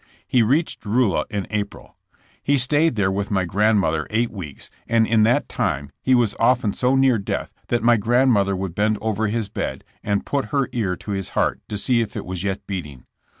[0.27, 1.95] He reached Rulla in April.
[2.41, 6.73] He stayed there with my grandmother eight weeks, and in that time he was often
[6.73, 10.69] so near death that my grand mother would bend over his bed and put her
[10.71, 13.05] ear to his heart to see if it was yet beating.